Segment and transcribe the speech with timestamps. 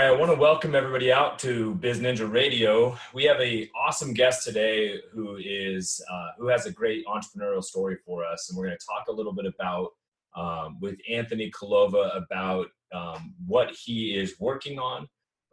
[0.00, 2.96] I want to welcome everybody out to Biz Ninja Radio.
[3.12, 7.98] We have a awesome guest today who is uh, who has a great entrepreneurial story
[8.06, 9.90] for us, and we're going to talk a little bit about
[10.34, 15.06] um, with Anthony Collova about um, what he is working on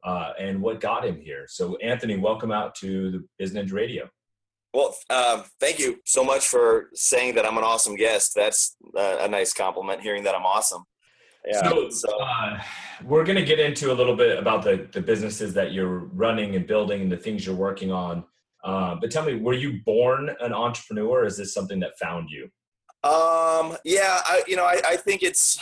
[0.06, 1.46] uh, and what got him here.
[1.50, 4.10] So, Anthony, welcome out to the Biz Ninja Radio.
[4.74, 8.34] Well, uh, thank you so much for saying that I'm an awesome guest.
[8.34, 10.02] That's a nice compliment.
[10.02, 10.86] Hearing that I'm awesome.
[11.48, 11.70] Yeah.
[11.70, 12.20] So, so.
[12.20, 12.60] Uh,
[13.06, 16.56] we're going to get into a little bit about the, the businesses that you're running
[16.56, 18.24] and building and the things you're working on.
[18.64, 21.22] Uh, but tell me, were you born an entrepreneur?
[21.22, 22.50] Or is this something that found you?
[23.04, 25.60] Um, yeah, I, you know, I, I think it's,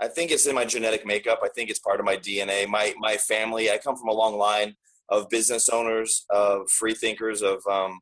[0.00, 1.40] I think it's in my genetic makeup.
[1.42, 2.68] I think it's part of my DNA.
[2.68, 4.74] My, my family, I come from a long line
[5.08, 8.00] of business owners, of free thinkers, of, um,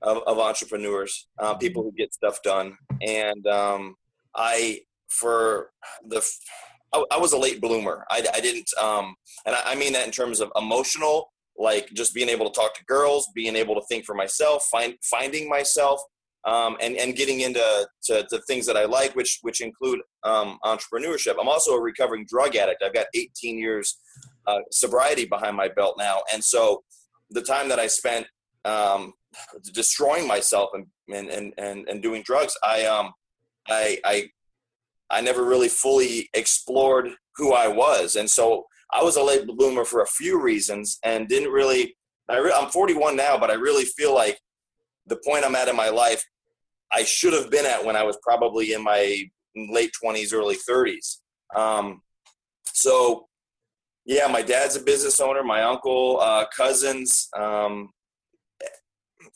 [0.00, 2.76] of, of entrepreneurs, uh, people who get stuff done.
[3.02, 3.96] And, um,
[4.34, 4.80] I,
[5.12, 5.70] for
[6.06, 6.22] the
[6.92, 8.04] I, I was a late bloomer.
[8.10, 9.14] I, I didn't, um,
[9.46, 12.74] and I, I, mean that in terms of emotional, like just being able to talk
[12.74, 16.00] to girls, being able to think for myself, find finding myself,
[16.44, 20.58] um, and and getting into to, to, things that I like, which which include um,
[20.64, 21.34] entrepreneurship.
[21.40, 22.82] I'm also a recovering drug addict.
[22.82, 23.98] I've got 18 years
[24.46, 26.82] uh, sobriety behind my belt now, and so
[27.30, 28.26] the time that I spent
[28.64, 29.12] um,
[29.72, 33.12] destroying myself and, and and and doing drugs, I um
[33.68, 34.30] I I
[35.12, 38.16] I never really fully explored who I was.
[38.16, 41.96] And so I was a late bloomer for a few reasons and didn't really,
[42.28, 44.38] I re, I'm 41 now, but I really feel like
[45.06, 46.24] the point I'm at in my life,
[46.92, 49.22] I should have been at when I was probably in my
[49.56, 51.18] late 20s, early 30s.
[51.54, 52.02] Um,
[52.66, 53.28] so,
[54.04, 57.28] yeah, my dad's a business owner, my uncle, uh, cousins.
[57.36, 57.90] Um,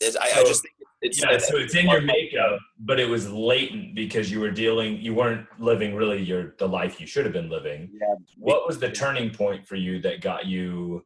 [0.01, 3.07] I, so, I just think it's, yeah, it's, so it's in your makeup, but it
[3.07, 7.25] was latent because you were dealing, you weren't living really your the life you should
[7.25, 7.89] have been living.
[7.93, 8.15] Yeah.
[8.37, 11.05] What was the turning point for you that got you,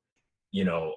[0.51, 0.95] you know,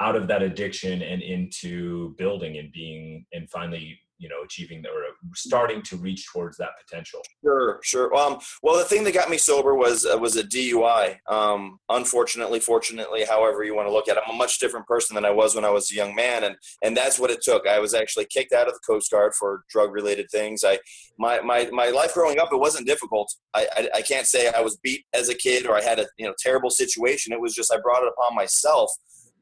[0.00, 5.02] out of that addiction and into building and being and finally you know achieving or
[5.34, 7.20] starting to reach towards that potential.
[7.42, 8.14] Sure sure.
[8.14, 12.60] Um, well the thing that got me sober was uh, was a dui um, unfortunately
[12.60, 15.30] fortunately however you want to look at it i'm a much different person than i
[15.30, 17.66] was when i was a young man and and that's what it took.
[17.66, 20.64] I was actually kicked out of the coast guard for drug related things.
[20.64, 20.78] I
[21.18, 23.32] my, my my life growing up it wasn't difficult.
[23.54, 26.06] I, I i can't say i was beat as a kid or i had a
[26.18, 27.32] you know terrible situation.
[27.32, 28.90] It was just i brought it upon myself.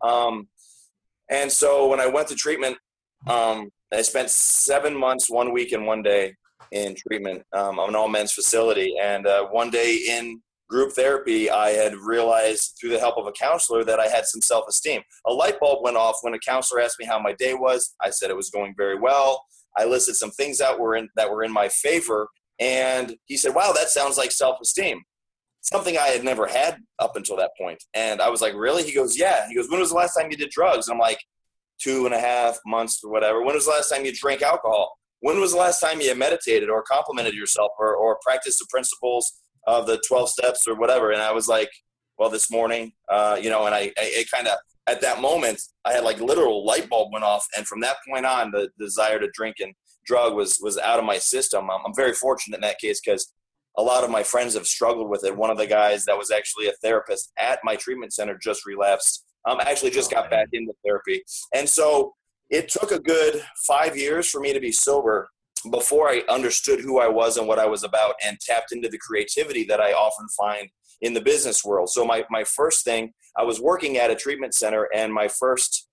[0.03, 0.49] Um,
[1.31, 2.77] and so when i went to treatment
[3.27, 6.35] um, I spent seven months, one week, and one day
[6.73, 8.95] in treatment um, of an all men's facility.
[9.01, 13.33] And uh, one day in group therapy, I had realized through the help of a
[13.33, 15.03] counselor that I had some self esteem.
[15.27, 17.95] A light bulb went off when a counselor asked me how my day was.
[18.01, 19.45] I said it was going very well.
[19.79, 23.55] I listed some things that were in that were in my favor, and he said,
[23.55, 25.03] "Wow, that sounds like self esteem."
[25.61, 27.83] Something I had never had up until that point.
[27.95, 30.31] And I was like, "Really?" He goes, "Yeah." He goes, "When was the last time
[30.31, 31.19] you did drugs?" And I'm like,
[31.81, 33.43] two and a half months or whatever.
[33.43, 34.99] When was the last time you drank alcohol?
[35.21, 39.41] When was the last time you meditated or complimented yourself or, or practiced the principles
[39.67, 41.11] of the 12 steps or whatever?
[41.11, 41.71] And I was like,
[42.19, 45.93] well, this morning, uh, you know, and I, I kind of, at that moment, I
[45.93, 47.47] had like literal light bulb went off.
[47.57, 49.75] And from that point on, the, the desire to drink and
[50.07, 51.71] drug was, was out of my system.
[51.71, 53.33] I'm, I'm very fortunate in that case because
[53.77, 55.37] a lot of my friends have struggled with it.
[55.37, 59.26] One of the guys that was actually a therapist at my treatment center just relapsed
[59.47, 61.23] um, actually just got back into therapy.
[61.55, 62.15] And so
[62.51, 65.29] it took a good five years for me to be sober
[65.71, 68.99] before I understood who I was and what I was about and tapped into the
[68.99, 70.69] creativity that I often find
[71.01, 71.89] in the business world.
[71.91, 75.89] So my, my first thing, I was working at a treatment center and my first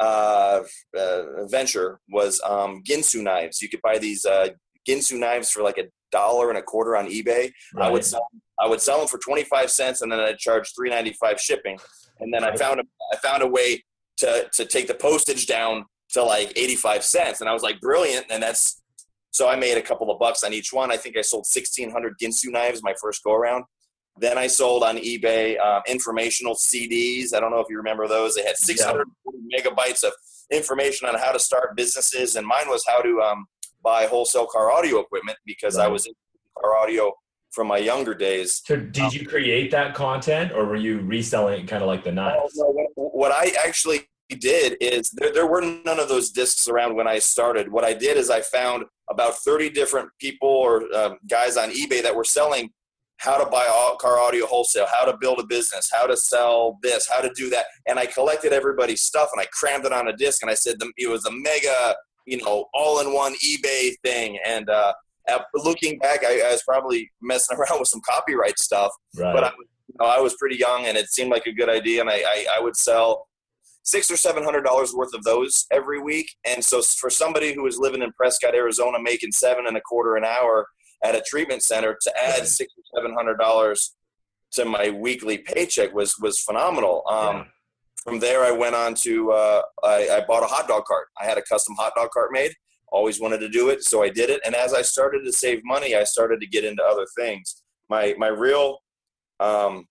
[0.00, 0.62] uh,
[0.98, 3.60] uh, venture was um, Ginsu knives.
[3.60, 4.48] You could buy these uh,
[4.88, 7.52] Ginsu knives for like a dollar and a quarter on eBay.
[7.74, 7.88] Right.
[7.88, 8.26] I would sell
[8.60, 11.78] I would sell them for 25 cents and then I'd charge 3.95 shipping.
[12.20, 13.84] And then I found a, I found a way
[14.18, 17.40] to, to take the postage down to like 85 cents.
[17.40, 18.26] And I was like, brilliant.
[18.30, 18.82] And that's,
[19.30, 20.90] so I made a couple of bucks on each one.
[20.90, 23.64] I think I sold 1600 Ginsu knives my first go around.
[24.20, 27.32] Then I sold on eBay um, informational CDs.
[27.34, 28.34] I don't know if you remember those.
[28.34, 29.06] They had 600
[29.48, 29.60] yeah.
[29.60, 30.12] megabytes of
[30.50, 32.34] information on how to start businesses.
[32.34, 33.46] And mine was how to um,
[33.82, 35.84] buy wholesale car audio equipment because right.
[35.84, 36.14] I was in
[36.60, 37.12] car audio
[37.50, 38.62] from my younger days.
[38.64, 42.04] So, did um, you create that content, or were you reselling it kind of like
[42.04, 42.56] the knives?
[42.56, 46.94] No, no, what I actually did is there, there were none of those discs around
[46.94, 47.70] when I started.
[47.70, 52.02] What I did is I found about 30 different people or uh, guys on eBay
[52.02, 52.70] that were selling
[53.18, 53.66] how to buy
[54.00, 57.50] car audio wholesale, how to build a business, how to sell this, how to do
[57.50, 57.66] that.
[57.86, 60.76] And I collected everybody's stuff and I crammed it on a disc and I said
[60.96, 61.96] it was a mega,
[62.26, 64.38] you know, all in one eBay thing.
[64.46, 64.92] And uh,
[65.54, 69.32] looking back, I, I, was probably messing around with some copyright stuff, right.
[69.32, 69.66] but I was
[70.00, 72.60] I was pretty young, and it seemed like a good idea, and I, I, I
[72.60, 73.26] would sell
[73.82, 76.30] six or seven hundred dollars worth of those every week.
[76.46, 80.16] And so, for somebody who was living in Prescott, Arizona, making seven and a quarter
[80.16, 80.68] an hour
[81.02, 83.94] at a treatment center, to add six or seven hundred dollars
[84.52, 87.02] to my weekly paycheck was was phenomenal.
[87.10, 87.44] Um, yeah.
[88.04, 91.08] From there, I went on to uh, I, I bought a hot dog cart.
[91.20, 92.52] I had a custom hot dog cart made.
[92.90, 94.40] Always wanted to do it, so I did it.
[94.46, 97.62] And as I started to save money, I started to get into other things.
[97.88, 98.78] My my real
[99.40, 99.86] um,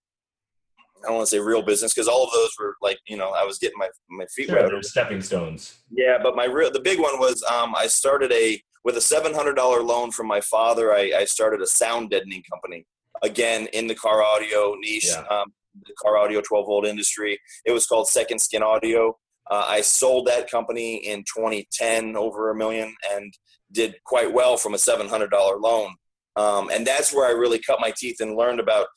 [1.04, 3.30] I don't want to say real business because all of those were like you know
[3.30, 4.86] I was getting my my feet sure, wet.
[4.86, 5.80] stepping stones.
[5.92, 9.34] Yeah, but my real the big one was um, I started a with a seven
[9.34, 10.94] hundred dollar loan from my father.
[10.94, 12.86] I, I started a sound deadening company
[13.22, 15.24] again in the car audio niche, yeah.
[15.30, 15.52] um,
[15.86, 17.40] the car audio twelve volt industry.
[17.66, 19.18] It was called Second Skin Audio.
[19.50, 23.34] Uh, I sold that company in 2010 over a million and
[23.72, 25.30] did quite well from a $700
[25.62, 25.94] loan.
[26.36, 28.88] Um, and that's where I really cut my teeth and learned about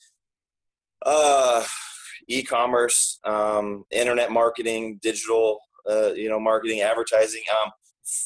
[1.06, 1.64] uh,
[2.28, 5.58] e-commerce, um, internet marketing, digital,
[5.88, 7.42] uh, you know, marketing, advertising.
[7.62, 7.70] Um,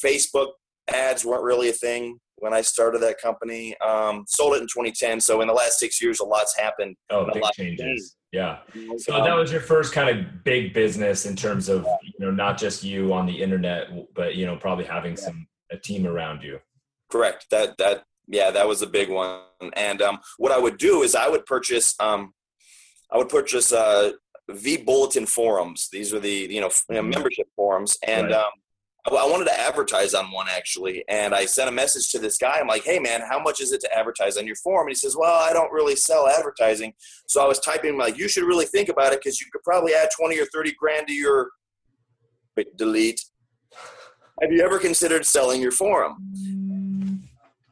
[0.04, 0.48] Facebook
[0.88, 3.76] ads weren't really a thing when I started that company.
[3.78, 5.20] Um, sold it in 2010.
[5.20, 6.96] So in the last six years, a lot's happened.
[7.10, 8.16] Oh, big changes.
[8.34, 8.58] Yeah.
[8.98, 12.58] So that was your first kind of big business in terms of, you know, not
[12.58, 16.58] just you on the internet, but, you know, probably having some, a team around you.
[17.10, 17.46] Correct.
[17.50, 19.40] That, that, yeah, that was a big one.
[19.76, 22.32] And um, what I would do is I would purchase um,
[23.10, 24.12] I would purchase uh,
[24.50, 25.88] vBulletin forums.
[25.92, 27.08] These are the you know, mm-hmm.
[27.08, 28.34] membership forums, and right.
[28.34, 28.50] um,
[29.06, 32.58] I wanted to advertise on one actually, and I sent a message to this guy.
[32.58, 34.94] I'm like, "Hey man, how much is it to advertise on your forum?" And he
[34.94, 36.94] says, "Well, I don't really sell advertising."
[37.26, 39.94] So I was typing like, "You should really think about it because you could probably
[39.94, 41.50] add twenty or thirty grand to your
[42.56, 43.20] wait, delete."
[44.40, 47.22] Have you ever considered selling your forum?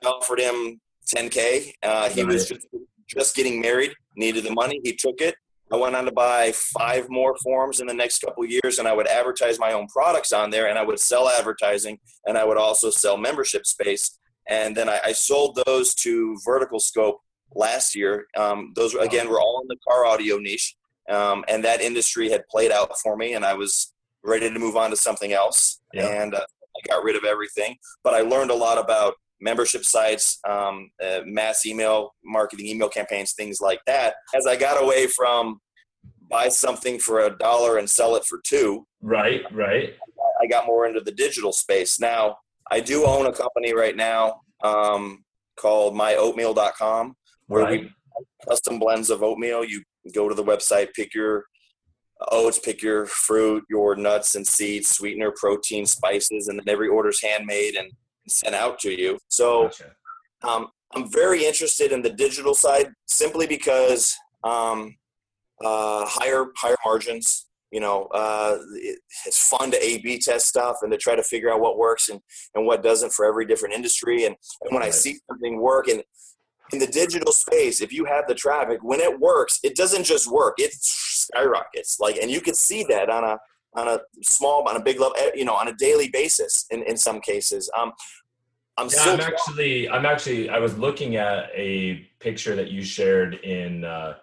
[0.04, 0.80] I offered him
[1.14, 1.72] 10k.
[1.82, 2.66] Uh, he was just
[3.08, 4.80] just getting married, needed the money.
[4.84, 5.34] He took it.
[5.72, 8.92] I went on to buy five more forms in the next couple years, and I
[8.92, 12.58] would advertise my own products on there, and I would sell advertising, and I would
[12.58, 14.18] also sell membership space.
[14.48, 17.20] And then I, I sold those to Vertical Scope
[17.54, 18.26] last year.
[18.36, 20.76] Um, those again were all in the car audio niche,
[21.08, 24.76] um, and that industry had played out for me, and I was ready to move
[24.76, 25.80] on to something else.
[25.94, 26.22] Yeah.
[26.22, 30.38] And uh, I got rid of everything, but I learned a lot about membership sites,
[30.48, 34.14] um, uh, mass email marketing, email campaigns, things like that.
[34.34, 35.60] As I got away from
[36.32, 38.86] buy something for a dollar and sell it for two.
[39.02, 39.94] Right, right.
[40.40, 42.00] I got more into the digital space.
[42.00, 42.38] Now,
[42.70, 45.24] I do own a company right now um,
[45.56, 47.14] called myoatmeal.com
[47.46, 47.82] where right.
[47.82, 47.90] we
[48.48, 49.62] custom blends of oatmeal.
[49.62, 49.82] You
[50.14, 51.44] go to the website, pick your
[52.30, 57.22] oats, pick your fruit, your nuts and seeds, sweetener, protein, spices, and then every order's
[57.22, 57.92] handmade and
[58.26, 59.18] sent out to you.
[59.28, 59.92] So gotcha.
[60.42, 64.14] um, I'm very interested in the digital side simply because
[64.44, 64.94] um,
[65.64, 67.46] uh, higher higher margins.
[67.70, 71.50] You know, uh, it, it's fun to A/B test stuff and to try to figure
[71.50, 72.20] out what works and,
[72.54, 74.26] and what doesn't for every different industry.
[74.26, 74.88] And, and when right.
[74.88, 76.02] I see something work and
[76.72, 80.30] in the digital space, if you have the traffic, when it works, it doesn't just
[80.30, 81.98] work; it skyrockets.
[81.98, 83.38] Like, and you can see that on a
[83.74, 86.82] on a small, on a big level, eh, you know, on a daily basis in,
[86.82, 87.70] in some cases.
[87.78, 87.92] Um,
[88.78, 93.34] I'm yeah, I'm actually, I'm actually, I was looking at a picture that you shared
[93.34, 94.14] in, uh,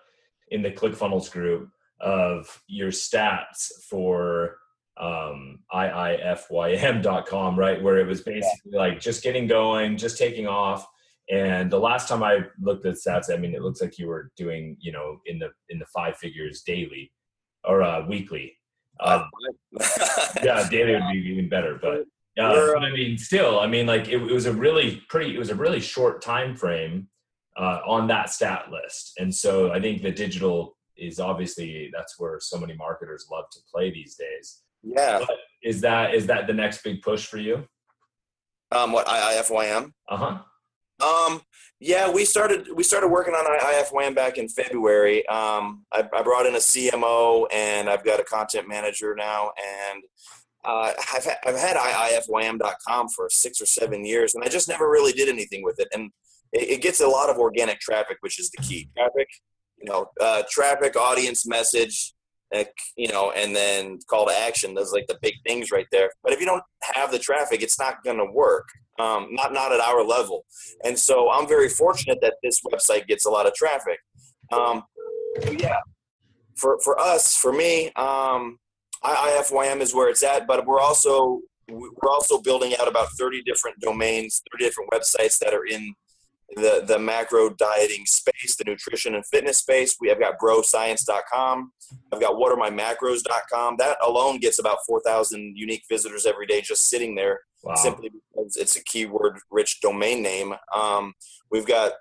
[0.52, 1.70] in the ClickFunnels group
[2.02, 4.58] of your stats for
[5.00, 7.82] um, iifym.com, right?
[7.82, 8.80] Where it was basically yeah.
[8.80, 10.86] like just getting going, just taking off.
[11.32, 14.32] And the last time I looked at stats, I mean, it looks like you were
[14.36, 17.12] doing, you know, in the in the five figures daily
[17.64, 18.54] or uh, weekly.
[19.00, 19.30] Um,
[20.44, 22.06] yeah, daily would be even better, but
[22.40, 25.50] uh, I mean, still, I mean, like it, it, was a really pretty, it was
[25.50, 27.08] a really short time frame
[27.60, 32.40] uh, on that stat list, and so I think the digital is obviously that's where
[32.40, 34.62] so many marketers love to play these days.
[34.84, 37.68] Yeah, but is that is that the next big push for you?
[38.72, 39.92] Um, what IIFYM?
[40.08, 40.40] Uh huh.
[41.02, 41.42] Um,
[41.80, 45.28] yeah, we started we started working on IIFYM back in February.
[45.28, 49.52] Um, I, I, brought in a CMO and I've got a content manager now,
[49.92, 50.04] and
[50.66, 54.90] uh, I've had, I've had IIFYM.com for six or seven years, and I just never
[54.90, 55.88] really did anything with it.
[55.94, 56.12] And
[56.54, 58.90] it, it gets a lot of organic traffic, which is the key.
[58.98, 59.28] Traffic,
[59.78, 62.14] you know, uh, traffic, audience, message,
[62.98, 64.74] you know, and then call to action.
[64.74, 66.10] Those are like the big things right there.
[66.24, 66.64] But if you don't
[66.96, 68.68] have the traffic, it's not going to work.
[69.00, 70.46] Um, not not at our level.
[70.84, 74.00] And so I'm very fortunate that this website gets a lot of traffic.
[74.52, 74.84] Um,
[75.58, 75.80] yeah,
[76.58, 78.58] for for us, for me, um,
[79.04, 80.48] IIFYM is where it's at.
[80.48, 81.40] But we're also
[81.70, 85.94] we're also building out about 30 different domains, 30 different websites that are in
[86.56, 89.96] the the macro dieting space, the nutrition and fitness space.
[90.00, 91.72] We have got broscience.com.
[92.12, 93.76] I've got whataremymacros.com.
[93.78, 97.76] That alone gets about 4,000 unique visitors every day just sitting there wow.
[97.76, 100.54] simply because it's a keyword rich domain name.
[100.76, 101.14] Um,
[101.52, 101.94] we've got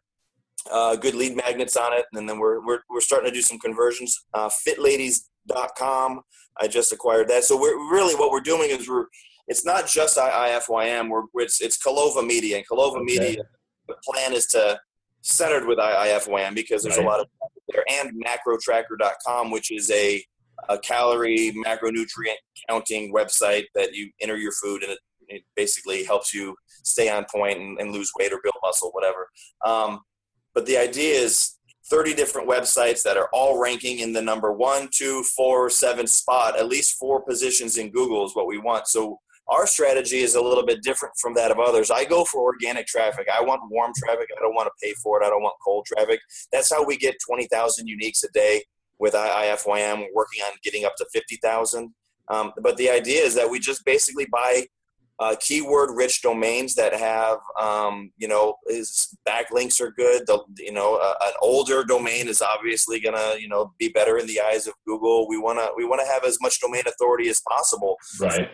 [0.71, 2.07] uh, good lead magnets on it.
[2.13, 4.27] And then we're, we're, we're starting to do some conversions.
[4.35, 6.21] Uh, fitladies.com.
[6.61, 7.45] I just acquired that.
[7.45, 9.07] So we're really, what we're doing is we're,
[9.47, 11.09] it's not just IIFYM.
[11.09, 13.05] We're, it's, it's Collova Media and Collova okay.
[13.05, 13.43] Media.
[13.89, 14.79] The plan is to
[15.23, 17.05] centered with IIFYM because there's right.
[17.05, 17.27] a lot of
[17.69, 20.23] there and macrotracker.com, which is a,
[20.69, 22.37] a calorie macronutrient
[22.69, 27.27] counting website that you enter your food and it, it basically helps you stay on
[27.33, 29.29] point and, and, lose weight or build muscle, whatever.
[29.65, 30.01] Um,
[30.55, 31.59] but the idea is
[31.91, 36.59] 30 different websites that are all ranking in the number one, two, four, seven spot,
[36.59, 38.89] at least four positions in Google is what we want.
[38.89, 39.19] So
[39.49, 41.91] our strategy is a little bit different from that of others.
[41.91, 43.27] I go for organic traffic.
[43.35, 44.29] I want warm traffic.
[44.37, 45.27] I don't want to pay for it.
[45.27, 46.21] I don't want cold traffic.
[46.53, 48.63] That's how we get 20,000 uniques a day
[48.99, 50.01] with IIFYM.
[50.01, 51.95] We're working on getting up to 50,000.
[52.29, 54.67] Um, but the idea is that we just basically buy
[55.21, 60.73] uh, keyword rich domains that have um, you know is backlinks are good the, you
[60.73, 64.69] know uh, an older domain is obviously gonna you know be better in the eyes
[64.69, 67.97] of google we want to we want to have as much domain authority as possible
[68.21, 68.51] right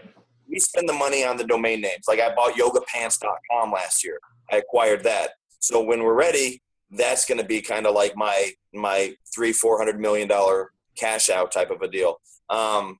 [0.55, 4.19] we spend the money on the domain names like i bought yogapants.com last year
[4.53, 8.51] i acquired that so when we're ready that's going to be kind of like my
[8.73, 12.19] my three four hundred million dollar cash out type of a deal
[12.51, 12.99] um,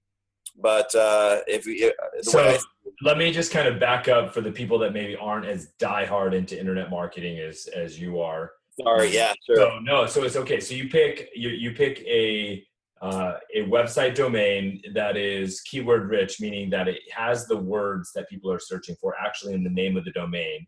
[0.61, 1.93] but uh, if we,
[2.23, 2.59] so I,
[3.03, 6.35] let me just kind of back up for the people that maybe aren't as diehard
[6.35, 8.53] into internet marketing as as you are.
[8.81, 9.57] Sorry, yeah, sure.
[9.57, 10.61] So no, so it's okay.
[10.61, 12.65] So you pick you you pick a
[13.05, 18.31] uh, a website domain that is keyword rich, meaning that it has the words that
[18.31, 20.67] people are searching for actually in the name of the domain,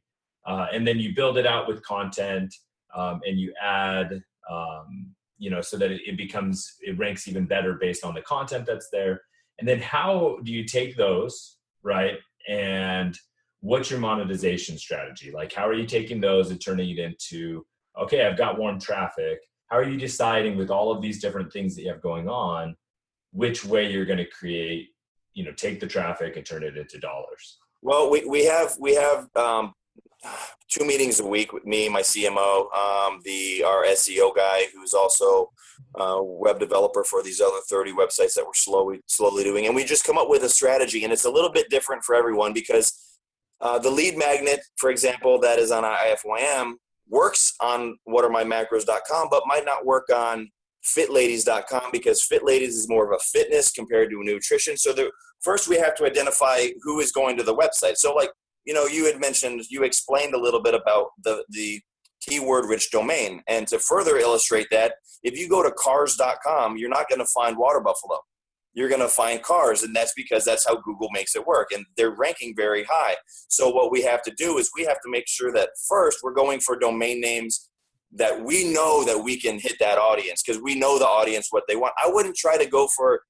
[0.50, 2.54] uh, and then you build it out with content,
[2.94, 7.46] um, and you add, um, you know, so that it, it becomes it ranks even
[7.46, 9.22] better based on the content that's there.
[9.58, 12.18] And then how do you take those, right?
[12.48, 13.18] And
[13.60, 15.30] what's your monetization strategy?
[15.32, 17.64] Like, how are you taking those and turning it into,
[17.98, 19.38] okay, I've got warm traffic.
[19.68, 22.76] How are you deciding with all of these different things that you have going on,
[23.32, 24.90] which way you're going to create,
[25.34, 27.58] you know, take the traffic and turn it into dollars?
[27.82, 29.74] Well, we, we have, we have, um,
[30.68, 35.50] two meetings a week with me, my CMO, um, the our SEO guy, who's also
[35.94, 39.84] uh, web developer for these other 30 websites that we're slowly slowly doing, and we
[39.84, 43.18] just come up with a strategy, and it's a little bit different for everyone because
[43.60, 46.74] uh, the lead magnet, for example, that is on IIFYM
[47.08, 50.50] works on whataremymacros.com, but might not work on
[50.84, 54.76] fitladies.com because fitladies is more of a fitness compared to nutrition.
[54.76, 55.10] So the,
[55.40, 57.96] first we have to identify who is going to the website.
[57.96, 58.30] So like
[58.66, 61.80] you know, you had mentioned, you explained a little bit about the, the
[62.20, 63.42] keyword rich domain.
[63.48, 67.56] And to further illustrate that, if you go to cars.com, you're not going to find
[67.56, 68.18] water buffalo.
[68.76, 71.72] You're going to find cars, and that's because that's how Google makes it work.
[71.72, 73.16] And they're ranking very high.
[73.48, 76.34] So, what we have to do is we have to make sure that first we're
[76.34, 77.70] going for domain names
[78.12, 81.64] that we know that we can hit that audience because we know the audience what
[81.66, 81.94] they want.
[82.02, 83.22] I wouldn't try to go for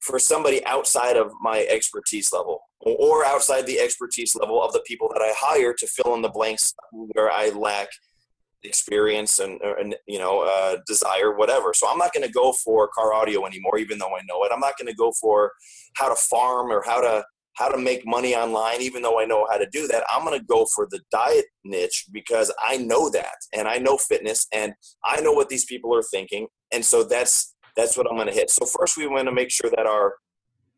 [0.00, 5.10] for somebody outside of my expertise level or outside the expertise level of the people
[5.12, 7.88] that I hire to fill in the blanks where I lack
[8.66, 12.88] experience and, and you know uh, desire whatever so i'm not going to go for
[12.88, 15.52] car audio anymore even though i know it i'm not going to go for
[15.94, 19.46] how to farm or how to how to make money online even though i know
[19.50, 23.08] how to do that i'm going to go for the diet niche because i know
[23.08, 24.72] that and i know fitness and
[25.04, 28.32] i know what these people are thinking and so that's that's what I'm going to
[28.32, 28.50] hit.
[28.50, 30.14] So first, we want to make sure that our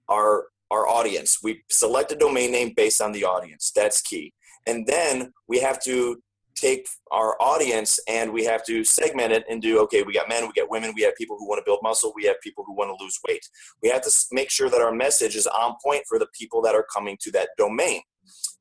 [0.09, 1.39] our our audience.
[1.43, 3.73] We select a domain name based on the audience.
[3.75, 4.35] That's key.
[4.67, 6.21] And then we have to
[6.61, 10.53] take our audience and we have to segment it into okay, we got men, we
[10.61, 12.89] got women, we have people who want to build muscle, we have people who want
[12.91, 13.45] to lose weight.
[13.83, 16.75] We have to make sure that our message is on point for the people that
[16.75, 18.03] are coming to that domain.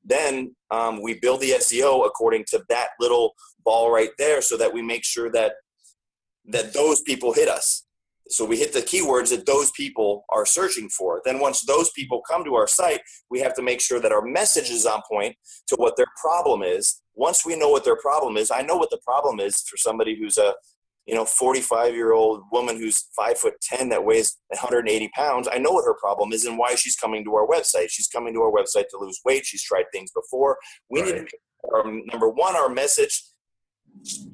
[0.03, 3.33] Then um, we build the SEO according to that little
[3.65, 5.53] ball right there, so that we make sure that
[6.49, 7.86] that those people hit us
[8.29, 11.21] so we hit the keywords that those people are searching for.
[11.25, 14.21] Then once those people come to our site, we have to make sure that our
[14.21, 15.35] message is on point
[15.67, 17.01] to what their problem is.
[17.15, 20.17] Once we know what their problem is, I know what the problem is for somebody
[20.19, 20.53] who's a
[21.07, 25.57] you know 45 year old woman who's five foot 10 that weighs 180 pounds i
[25.57, 28.41] know what her problem is and why she's coming to our website she's coming to
[28.41, 30.57] our website to lose weight she's tried things before
[30.89, 31.15] we right.
[31.15, 31.37] need to
[31.73, 33.23] um, number one our message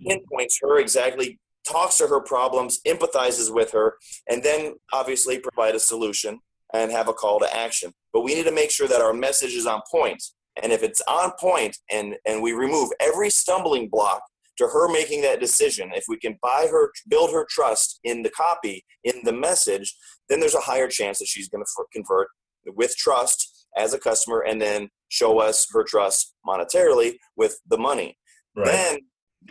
[0.05, 3.95] pinpoints her exactly talks to her problems, empathizes with her,
[4.29, 6.39] and then obviously provide a solution
[6.73, 7.91] and have a call to action.
[8.11, 10.21] But we need to make sure that our message is on point.
[10.61, 14.21] And if it's on point and, and we remove every stumbling block
[14.57, 18.29] to her making that decision, if we can buy her, build her trust in the
[18.29, 19.95] copy, in the message,
[20.29, 22.27] then there's a higher chance that she's going to convert
[22.65, 28.17] with trust as a customer and then show us her trust monetarily with the money.
[28.55, 28.65] Right.
[28.67, 28.97] Then,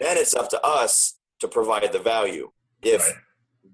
[0.00, 2.50] then it's up to us to provide the value.
[2.82, 3.14] If right.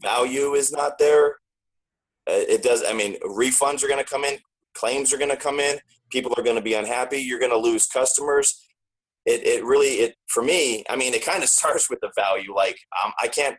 [0.03, 1.37] value is not there,
[2.29, 2.83] uh, it does.
[2.87, 4.39] I mean, refunds are going to come in,
[4.75, 5.79] claims are going to come in,
[6.11, 8.65] people are going to be unhappy, you're going to lose customers.
[9.27, 12.55] It, it really, it for me, I mean, it kind of starts with the value.
[12.55, 13.57] Like, um, I can't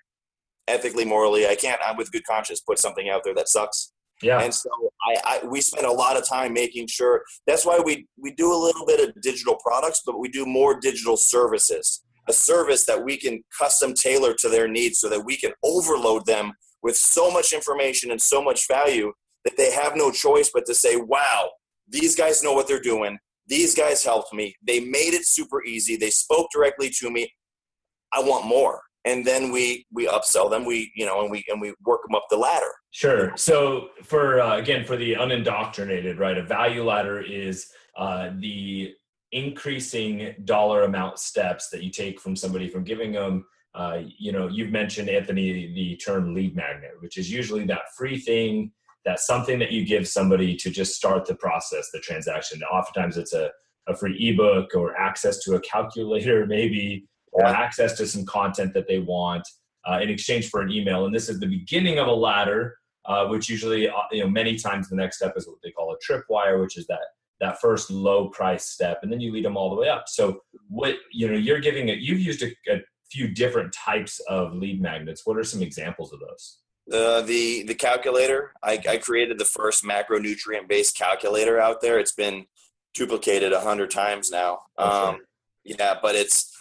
[0.67, 3.93] ethically, morally, I can't, I'm with good conscience, put something out there that sucks.
[4.21, 4.41] Yeah.
[4.41, 4.69] And so
[5.07, 8.51] I, I, we spend a lot of time making sure that's why we, we do
[8.51, 13.03] a little bit of digital products, but we do more digital services a service that
[13.03, 17.29] we can custom tailor to their needs so that we can overload them with so
[17.31, 19.11] much information and so much value
[19.43, 21.49] that they have no choice but to say, wow,
[21.87, 23.17] these guys know what they're doing.
[23.47, 24.55] These guys helped me.
[24.65, 25.97] They made it super easy.
[25.97, 27.27] They spoke directly to me.
[28.13, 28.81] I want more.
[29.05, 30.65] And then we we upsell them.
[30.65, 32.71] We you know and we and we work them up the ladder.
[32.91, 33.31] Sure.
[33.37, 36.37] So for uh, again for the unindoctrinated, right?
[36.37, 38.93] A value ladder is uh, the
[39.31, 43.45] increasing dollar amount steps that you take from somebody from giving them
[43.75, 48.17] uh, you know you've mentioned anthony the term lead magnet which is usually that free
[48.17, 48.71] thing
[49.05, 52.61] that something that you give somebody to just start the process the transaction.
[52.63, 53.49] Oftentimes it's a,
[53.87, 58.87] a free ebook or access to a calculator maybe or access to some content that
[58.87, 59.47] they want
[59.89, 61.05] uh, in exchange for an email.
[61.05, 64.55] And this is the beginning of a ladder uh, which usually uh, you know many
[64.57, 66.99] times the next step is what they call a tripwire which is that
[67.39, 70.05] that first low price step and then you lead them all the way up.
[70.07, 72.81] So what you know you're giving it you've used a, a
[73.11, 75.25] few different types of lead magnets.
[75.25, 76.59] What are some examples of those?
[76.91, 78.51] Uh, the the calculator.
[78.63, 81.99] I, I created the first macronutrient based calculator out there.
[81.99, 82.45] It's been
[82.93, 84.59] duplicated a hundred times now.
[84.77, 85.19] Um,
[85.63, 86.55] yeah but it's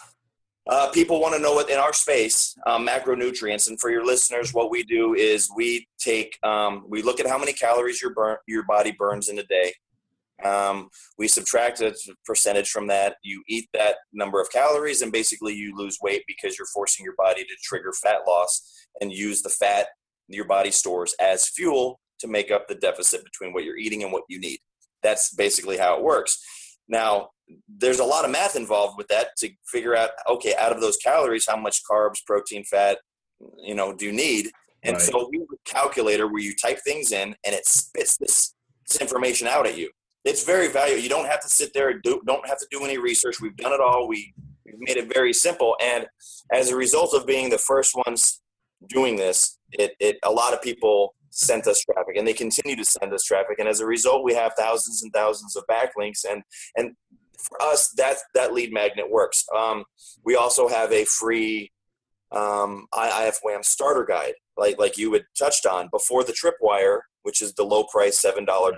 [0.69, 3.67] uh, people want to know what in our space um, macronutrients.
[3.67, 7.37] And for your listeners what we do is we take um, we look at how
[7.37, 9.73] many calories your burn your body burns in a day
[10.43, 13.15] um, we subtract a percentage from that.
[13.23, 17.15] You eat that number of calories, and basically you lose weight because you're forcing your
[17.17, 19.87] body to trigger fat loss and use the fat
[20.27, 24.11] your body stores as fuel to make up the deficit between what you're eating and
[24.11, 24.59] what you need.
[25.01, 26.39] That's basically how it works.
[26.87, 27.29] Now,
[27.67, 30.97] there's a lot of math involved with that to figure out okay, out of those
[30.97, 32.99] calories, how much carbs, protein, fat,
[33.63, 34.51] you know, do you need?
[34.83, 35.01] And right.
[35.01, 38.53] so we have a calculator where you type things in and it spits this,
[38.87, 39.89] this information out at you
[40.25, 41.01] it's very valuable.
[41.01, 43.39] You don't have to sit there and do, don't have to do any research.
[43.39, 44.07] We've done it all.
[44.07, 44.33] We,
[44.65, 45.75] we've made it very simple.
[45.81, 46.07] And
[46.51, 48.41] as a result of being the first ones
[48.87, 52.83] doing this, it, it a lot of people sent us traffic and they continue to
[52.83, 53.59] send us traffic.
[53.59, 56.25] And as a result, we have thousands and thousands of backlinks.
[56.29, 56.43] And,
[56.75, 56.95] and
[57.37, 59.45] for us, that, that lead magnet works.
[59.55, 59.85] Um,
[60.25, 61.71] we also have a free
[62.31, 67.53] um, IIFYM starter guide, like, like you had touched on before the tripwire, which is
[67.53, 68.75] the low price $7, $10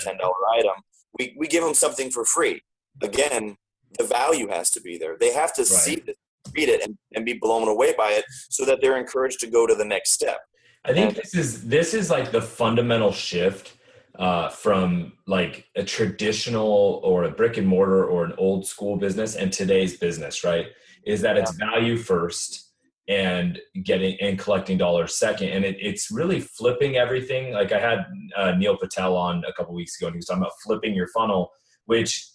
[0.53, 0.73] item
[1.17, 2.61] we, we give them something for free.
[3.01, 3.57] Again,
[3.97, 5.17] the value has to be there.
[5.19, 5.67] They have to right.
[5.67, 6.17] see it,
[6.55, 9.67] read it, and, and be blown away by it so that they're encouraged to go
[9.67, 10.39] to the next step.
[10.83, 13.77] I think this is this is like the fundamental shift
[14.17, 19.35] uh, from like a traditional or a brick and mortar or an old school business
[19.35, 20.67] and today's business, right?
[21.05, 22.70] Is that it's value first
[23.07, 25.49] and getting and collecting dollars second.
[25.49, 27.53] And it, it's really flipping everything.
[27.53, 30.41] Like i had uh, neil patel on a couple weeks ago and he was talking
[30.41, 31.51] about flipping your funnel
[31.85, 32.27] which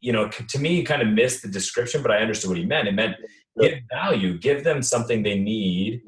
[0.00, 2.88] you know to me kind of missed the description but i understood what he meant.
[2.88, 3.16] It meant
[3.60, 6.02] give value give them something they need.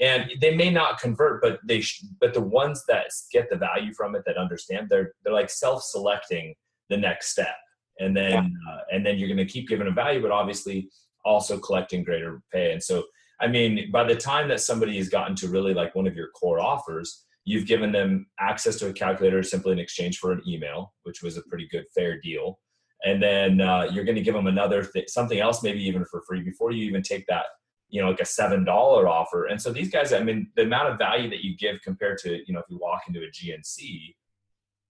[0.00, 3.92] And they may not convert but they sh- but the ones that get the value
[3.94, 6.54] from it that understand they're they're like self-selecting
[6.88, 7.56] the next step.
[7.98, 8.72] And then yeah.
[8.72, 10.88] uh, and then you're going to keep giving them value but obviously
[11.24, 12.72] also collecting greater pay.
[12.72, 13.04] And so
[13.40, 16.28] I mean, by the time that somebody has gotten to really like one of your
[16.28, 20.92] core offers, you've given them access to a calculator simply in exchange for an email,
[21.04, 22.58] which was a pretty good fair deal.
[23.04, 26.22] And then uh, you're going to give them another th- something else, maybe even for
[26.28, 27.46] free, before you even take that,
[27.88, 29.46] you know, like a seven dollar offer.
[29.46, 32.42] And so these guys, I mean, the amount of value that you give compared to,
[32.46, 34.14] you know, if you walk into a GNC,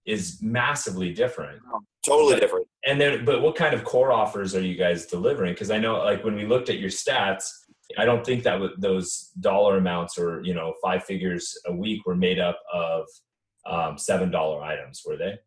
[0.05, 1.61] is massively different.
[2.05, 2.67] totally different.
[2.85, 5.53] And then, but what kind of core offers are you guys delivering?
[5.53, 7.45] Because I know, like, when we looked at your stats,
[7.97, 12.15] I don't think that those dollar amounts or you know five figures a week were
[12.15, 13.05] made up of
[13.65, 15.37] um, seven dollar items, were they?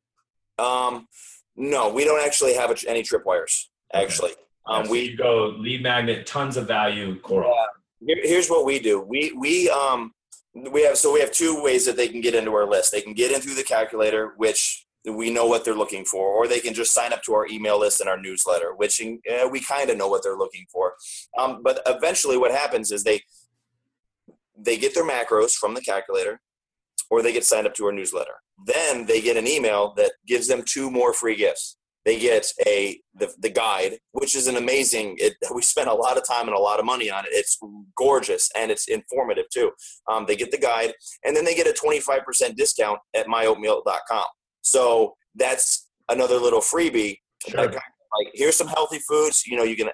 [0.58, 1.08] Um,
[1.56, 3.66] no, we don't actually have any tripwires.
[3.92, 4.40] Actually, okay.
[4.66, 7.18] um, so we go lead magnet, tons of value.
[7.20, 7.54] coral.
[8.00, 8.16] Yeah.
[8.22, 9.00] Here's what we do.
[9.00, 10.12] We we um
[10.54, 12.92] we have so we have two ways that they can get into our list.
[12.92, 16.48] They can get in through the calculator, which we know what they're looking for, or
[16.48, 19.60] they can just sign up to our email list and our newsletter, which uh, we
[19.60, 20.94] kind of know what they're looking for.
[21.38, 23.22] Um, but eventually, what happens is they
[24.56, 26.40] they get their macros from the calculator,
[27.10, 28.34] or they get signed up to our newsletter.
[28.66, 31.76] Then they get an email that gives them two more free gifts.
[32.04, 35.16] They get a the, the guide, which is an amazing.
[35.18, 37.30] It, we spent a lot of time and a lot of money on it.
[37.32, 37.58] It's
[37.96, 39.72] gorgeous and it's informative too.
[40.10, 44.24] Um, they get the guide, and then they get a 25% discount at myoatmeal.com.
[44.64, 47.18] So that's another little freebie.
[47.46, 47.66] Sure.
[47.66, 49.46] Like, here's some healthy foods.
[49.46, 49.90] You know, you can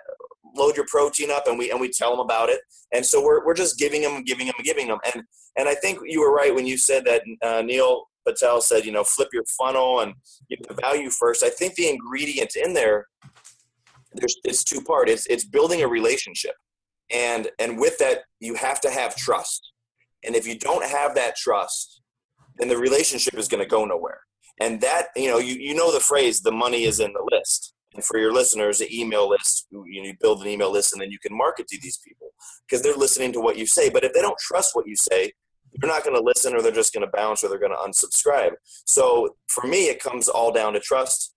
[0.54, 2.61] load your protein up, and we and we tell them about it.
[2.92, 4.98] And so we're we're just giving them, giving them, giving them.
[5.12, 5.24] And
[5.56, 8.92] and I think you were right when you said that uh, Neil Patel said, you
[8.92, 10.14] know, flip your funnel and
[10.48, 11.42] give the value first.
[11.42, 13.06] I think the ingredient in there,
[14.14, 15.09] there's it's two part.
[15.09, 16.54] It's it's building a relationship,
[17.11, 19.72] and and with that you have to have trust.
[20.24, 22.02] And if you don't have that trust,
[22.59, 24.20] then the relationship is going to go nowhere.
[24.61, 27.75] And that you know you you know the phrase the money is in the list.
[27.94, 31.11] And for your listeners, the email list, you, you build an email list and then
[31.11, 32.29] you can market to these people
[32.64, 33.90] because they're listening to what you say.
[33.90, 35.33] But if they don't trust what you say,
[35.75, 37.79] they're not going to listen or they're just going to bounce or they're going to
[37.79, 38.53] unsubscribe.
[38.85, 41.35] So for me, it comes all down to trust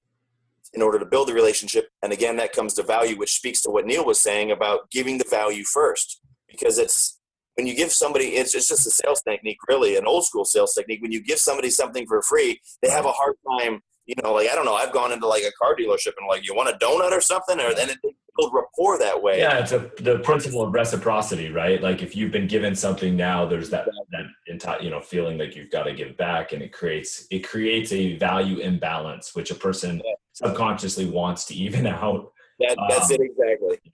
[0.73, 1.89] in order to build the relationship.
[2.01, 5.17] And again, that comes to value, which speaks to what Neil was saying about giving
[5.17, 6.21] the value first.
[6.47, 7.19] Because it's
[7.55, 10.73] when you give somebody, it's, it's just a sales technique, really, an old school sales
[10.73, 11.01] technique.
[11.01, 14.49] When you give somebody something for free, they have a hard time you know, like
[14.49, 16.77] I don't know, I've gone into like a car dealership and like, you want a
[16.77, 19.39] donut or something, or then it build rapport that way.
[19.39, 21.81] Yeah, it's a, the principle of reciprocity, right?
[21.81, 25.55] Like if you've been given something now, there's that that entire you know feeling like
[25.55, 29.55] you've got to give back, and it creates it creates a value imbalance, which a
[29.55, 30.13] person yeah.
[30.33, 32.31] subconsciously wants to even out.
[32.59, 33.79] That, that's um, it exactly.
[33.83, 33.91] Yeah.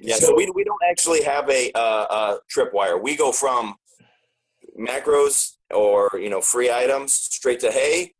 [0.00, 3.00] Yeah, so, so, we, we don't actually have a, uh, a tripwire.
[3.00, 3.74] We go from
[4.78, 8.12] macros or you know free items straight to hey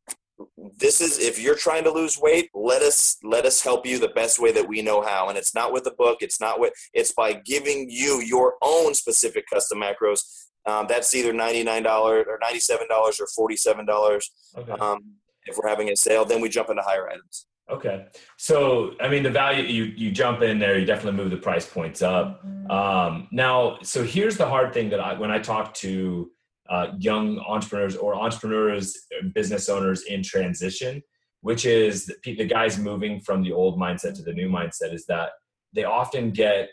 [0.78, 4.08] this is if you're trying to lose weight let us let us help you the
[4.08, 5.28] best way that we know how.
[5.28, 6.18] And it's not with the book.
[6.20, 10.20] It's not with it's by giving you your own specific custom macros.
[10.66, 11.86] Um, that's either $99
[12.26, 14.20] or $97 or $47
[14.58, 14.72] okay.
[14.72, 14.98] um,
[15.46, 18.06] if we're having a sale then we jump into higher items okay
[18.36, 21.66] so i mean the value you you jump in there you definitely move the price
[21.66, 22.70] points up mm-hmm.
[22.70, 26.30] um, now so here's the hard thing that i when i talk to
[26.70, 28.96] uh, young entrepreneurs or entrepreneurs,
[29.34, 31.02] business owners in transition,
[31.40, 35.04] which is the, the guys moving from the old mindset to the new mindset, is
[35.06, 35.30] that
[35.74, 36.68] they often get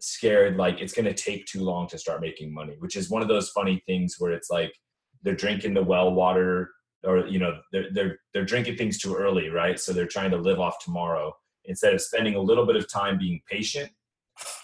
[0.00, 3.22] scared like it's going to take too long to start making money, which is one
[3.22, 4.72] of those funny things where it's like
[5.22, 6.70] they're drinking the well water
[7.04, 9.78] or you know they're they're they're drinking things too early, right?
[9.78, 11.32] So they're trying to live off tomorrow
[11.64, 13.90] instead of spending a little bit of time being patient.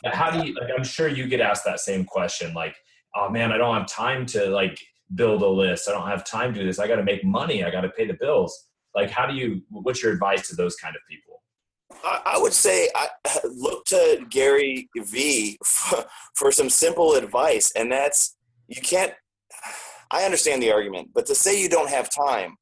[0.05, 2.77] How do you like I'm sure you get asked that same question like
[3.15, 4.79] oh man, I don't have time to like
[5.15, 5.89] build a list.
[5.89, 6.79] I don't have time to do this.
[6.79, 7.65] I got to make money.
[7.65, 8.69] I got to pay the bills.
[8.95, 11.43] Like, how do you, what's your advice to those kind of people?
[12.03, 13.09] I would say I
[13.45, 18.37] look to Gary V for, for some simple advice, and that's
[18.69, 19.13] you can't.
[20.15, 22.57] I understand the argument, but to say you don't have time,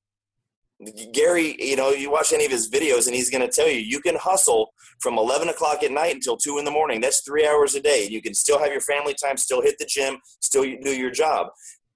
[1.12, 3.79] Gary, you know, you watch any of his videos, and he's going to tell you
[3.79, 7.01] you can hustle from 11 o'clock at night until 2 in the morning.
[7.01, 8.09] That's three hours a day.
[8.11, 11.49] You can still have your family time, still hit the gym, still do your job.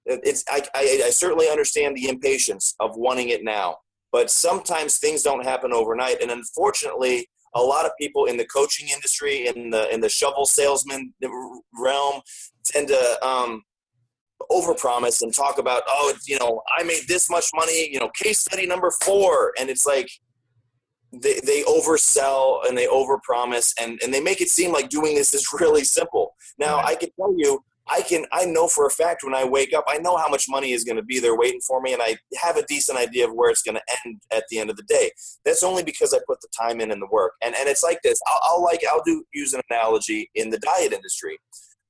[0.05, 3.77] It's, I, I, I certainly understand the impatience of wanting it now,
[4.11, 6.21] but sometimes things don't happen overnight.
[6.21, 10.45] And unfortunately, a lot of people in the coaching industry, in the, in the shovel
[10.45, 11.13] salesman
[11.73, 12.21] realm,
[12.63, 13.63] tend to um,
[14.51, 18.39] overpromise and talk about, oh, you know, I made this much money, you know, case
[18.39, 19.53] study number four.
[19.59, 20.09] And it's like,
[21.13, 25.33] they, they oversell and they overpromise and, and they make it seem like doing this
[25.33, 26.35] is really simple.
[26.59, 26.87] Now, right.
[26.87, 29.85] I can tell you, I can I know for a fact when I wake up,
[29.87, 32.17] I know how much money is going to be there waiting for me, and I
[32.41, 34.83] have a decent idea of where it's going to end at the end of the
[34.83, 35.11] day.
[35.45, 37.33] That's only because I put the time in and the work.
[37.41, 38.19] And and it's like this.
[38.27, 41.39] I'll, I'll like I'll do use an analogy in the diet industry.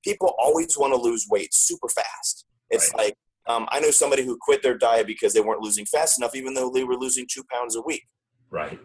[0.04, 2.46] People always want to lose weight super fast.
[2.70, 3.06] It's right.
[3.06, 3.16] like
[3.48, 6.54] um, I know somebody who quit their diet because they weren't losing fast enough, even
[6.54, 8.04] though they were losing two pounds a week.
[8.50, 8.80] Right.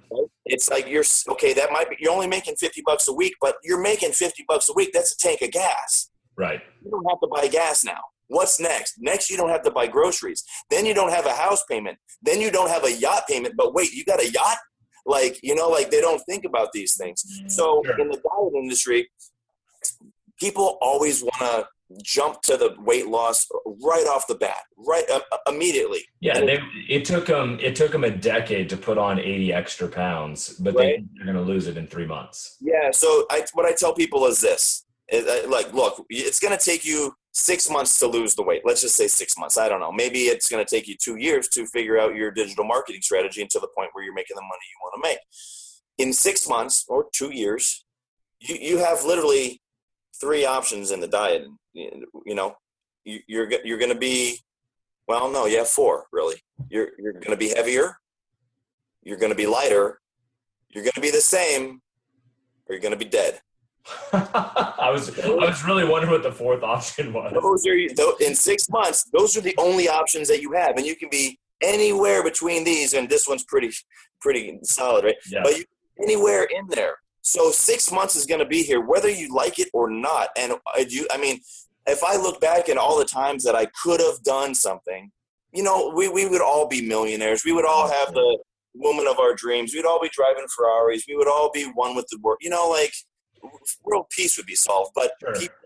[0.47, 1.53] It's like you're okay.
[1.53, 4.69] That might be you're only making fifty bucks a week, but you're making fifty bucks
[4.69, 4.91] a week.
[4.93, 6.11] That's a tank of gas.
[6.37, 6.61] Right.
[6.85, 8.01] You don't have to buy gas now.
[8.27, 8.95] What's next?
[8.99, 10.43] Next, you don't have to buy groceries.
[10.71, 11.99] Then you don't have a house payment.
[12.23, 13.55] Then you don't have a yacht payment.
[13.57, 14.59] But wait, you got a yacht?
[15.07, 17.23] Like you know, like they don't think about these things.
[17.49, 18.01] So sure.
[18.01, 19.09] in the diet industry,
[20.43, 21.67] people always want to
[22.03, 26.05] jump to the weight loss right off the bat, right uh, uh immediately.
[26.21, 29.89] Yeah, they, it took them it took them a decade to put on 80 extra
[29.89, 31.05] pounds, but right?
[31.15, 32.57] they, are going to lose it in three months.
[32.61, 32.91] Yeah.
[32.91, 36.63] So I, what I tell people is this: It, uh, like, look, it's going to
[36.63, 38.63] take you six months to lose the weight.
[38.65, 39.57] Let's just say six months.
[39.57, 39.93] I don't know.
[39.93, 43.43] Maybe it's going to take you two years to figure out your digital marketing strategy
[43.43, 45.19] until the point where you're making the money you want to make.
[45.99, 47.85] In six months or two years,
[48.41, 49.62] you, you have literally
[50.23, 51.43] three options in the diet.
[51.75, 52.55] You know,
[53.05, 54.39] you, you're you're going to be,
[55.09, 56.37] well, no, you have four really.
[56.71, 57.99] You're you're going to be heavier.
[59.03, 60.01] You're going to be lighter.
[60.71, 61.83] You're going to be the same,
[62.67, 63.41] or you're going to be dead.
[64.13, 67.33] I was I was really wondering what the fourth option was.
[67.35, 69.05] Those are in six months.
[69.13, 72.95] Those are the only options that you have, and you can be anywhere between these.
[72.95, 73.73] And this one's pretty
[74.21, 75.17] pretty solid, right?
[75.29, 75.41] Yeah.
[75.43, 75.65] But you,
[76.01, 76.95] anywhere in there.
[77.23, 80.29] So six months is going to be here, whether you like it or not.
[80.37, 81.07] And I do.
[81.11, 81.41] I mean,
[81.87, 85.11] if I look back at all the times that I could have done something,
[85.53, 87.45] you know, we we would all be millionaires.
[87.45, 88.39] We would all have the
[88.75, 89.73] woman of our dreams.
[89.73, 91.05] We'd all be driving Ferraris.
[91.09, 92.39] We would all be one with the world.
[92.41, 92.93] You know, like
[93.85, 94.93] world peace would be solved.
[94.95, 95.35] But sure.
[95.35, 95.57] people,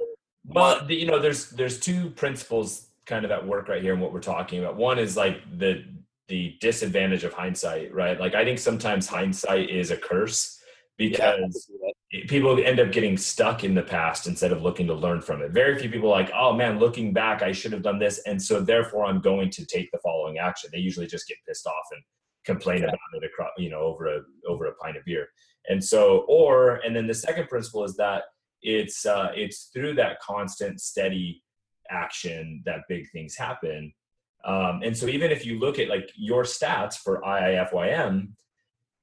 [0.45, 4.13] well, you know, there's there's two principles kind of at work right here in what
[4.13, 4.77] we're talking about.
[4.77, 5.85] One is like the
[6.29, 8.19] the disadvantage of hindsight, right?
[8.21, 10.61] Like I think sometimes hindsight is a curse
[10.99, 11.71] because
[12.11, 15.43] yeah, people end up getting stuck in the past instead of looking to learn from
[15.43, 15.51] it.
[15.51, 18.61] Very few people like, oh man, looking back, I should have done this, and so
[18.61, 20.71] therefore I'm going to take the following action.
[20.73, 22.03] They usually just get pissed off and
[22.45, 22.89] complain yeah.
[22.89, 25.29] about it across, you know, over a over a pint of beer.
[25.69, 28.23] And so, or and then the second principle is that
[28.63, 31.43] it's uh, it's through that constant, steady
[31.91, 33.93] action that big things happen.
[34.45, 38.29] Um, and so, even if you look at like your stats for IIFYM,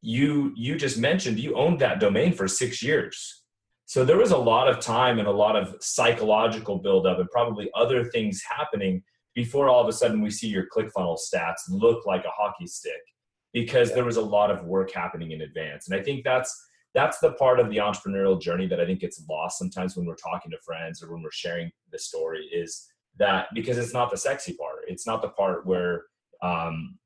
[0.06, 3.44] you you just mentioned you owned that domain for six years.
[3.86, 7.70] So there was a lot of time and a lot of psychological buildup and probably
[7.74, 9.02] other things happening
[9.34, 13.02] before all of a sudden we see your ClickFunnels stats look like a hockey stick
[13.54, 13.96] because yeah.
[13.96, 15.88] there was a lot of work happening in advance.
[15.88, 16.54] And I think that's
[16.94, 20.16] that's the part of the entrepreneurial journey that I think gets lost sometimes when we're
[20.16, 22.88] talking to friends or when we're sharing the story is
[23.20, 24.80] that because it's not the sexy part.
[24.88, 26.04] It's not the part where
[26.42, 26.98] um,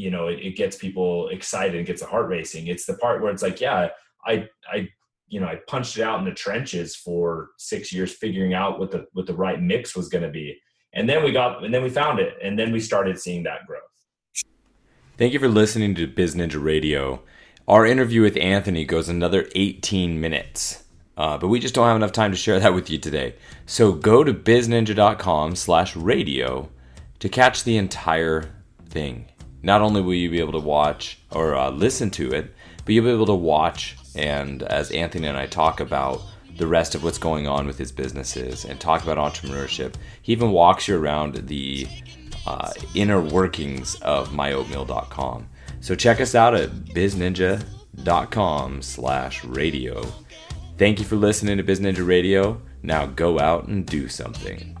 [0.00, 2.68] you know it, it gets people excited and gets the heart racing.
[2.68, 3.88] It's the part where it's like, yeah,
[4.24, 4.88] I I
[5.28, 8.90] you know I punched it out in the trenches for six years figuring out what
[8.90, 10.58] the what the right mix was going to be,
[10.94, 13.66] and then we got and then we found it, and then we started seeing that
[13.66, 13.82] growth.
[15.18, 17.22] Thank you for listening to Biz Ninja Radio.
[17.68, 20.82] Our interview with Anthony goes another 18 minutes,
[21.18, 23.34] uh, but we just don't have enough time to share that with you today.
[23.66, 26.70] So go to bizninja.com slash radio
[27.18, 28.50] to catch the entire
[28.88, 29.26] thing.
[29.62, 33.04] Not only will you be able to watch or uh, listen to it, but you'll
[33.04, 36.22] be able to watch and as Anthony and I talk about
[36.56, 39.94] the rest of what's going on with his businesses and talk about entrepreneurship.
[40.20, 41.86] He even walks you around the
[42.46, 45.48] uh, inner workings of myoatmeal.com.
[45.80, 47.62] So check us out at bizninja.com
[48.82, 50.06] slash radio.
[50.76, 52.60] Thank you for listening to Biz Ninja Radio.
[52.82, 54.76] Now go out and do something.